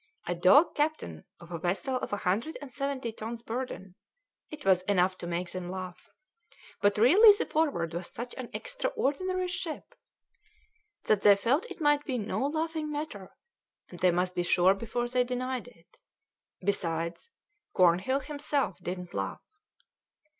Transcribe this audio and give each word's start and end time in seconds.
A 0.25 0.33
dog 0.33 0.73
captain 0.73 1.25
of 1.39 1.51
a 1.51 1.59
vessel 1.59 1.97
of 1.97 2.11
a 2.11 2.17
hundred 2.17 2.57
and 2.59 2.71
seventy 2.73 3.11
tons 3.11 3.43
burden! 3.43 3.93
It 4.49 4.65
was 4.65 4.81
enough 4.89 5.15
to 5.19 5.27
make 5.27 5.51
them 5.51 5.67
laugh. 5.67 6.09
But 6.81 6.97
really 6.97 7.37
the 7.37 7.45
Forward 7.45 7.93
was 7.93 8.07
such 8.09 8.33
an 8.33 8.49
extraordinary 8.51 9.47
ship 9.47 9.93
that 11.03 11.21
they 11.21 11.35
felt 11.35 11.69
it 11.69 11.79
might 11.79 12.03
be 12.03 12.17
no 12.17 12.47
laughing 12.47 12.91
matter, 12.91 13.37
and 13.89 13.99
they 13.99 14.09
must 14.09 14.33
be 14.33 14.41
sure 14.41 14.73
before 14.73 15.07
they 15.07 15.23
denied 15.23 15.67
it. 15.67 15.97
Besides, 16.65 17.29
Cornhill 17.75 18.21
himself 18.21 18.79
didn't 18.81 19.13
laugh. 19.13 19.43